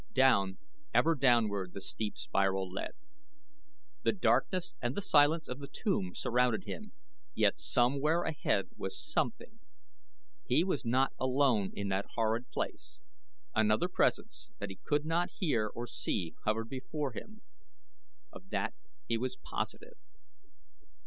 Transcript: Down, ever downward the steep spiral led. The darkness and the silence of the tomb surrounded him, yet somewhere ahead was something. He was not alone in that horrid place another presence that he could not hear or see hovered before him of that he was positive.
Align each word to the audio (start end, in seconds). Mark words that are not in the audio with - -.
Down, 0.13 0.57
ever 0.95 1.13
downward 1.13 1.73
the 1.73 1.79
steep 1.81 2.17
spiral 2.17 2.67
led. 2.67 2.93
The 4.01 4.11
darkness 4.11 4.73
and 4.81 4.95
the 4.97 5.01
silence 5.03 5.47
of 5.47 5.59
the 5.59 5.67
tomb 5.67 6.15
surrounded 6.15 6.63
him, 6.63 6.93
yet 7.35 7.59
somewhere 7.59 8.23
ahead 8.23 8.69
was 8.75 8.99
something. 8.99 9.59
He 10.43 10.63
was 10.63 10.83
not 10.83 11.13
alone 11.19 11.69
in 11.75 11.89
that 11.89 12.07
horrid 12.15 12.49
place 12.49 13.03
another 13.53 13.87
presence 13.87 14.49
that 14.57 14.69
he 14.71 14.77
could 14.83 15.05
not 15.05 15.29
hear 15.37 15.67
or 15.67 15.85
see 15.85 16.33
hovered 16.45 16.67
before 16.67 17.11
him 17.11 17.43
of 18.33 18.49
that 18.49 18.73
he 19.05 19.19
was 19.19 19.35
positive. 19.35 19.99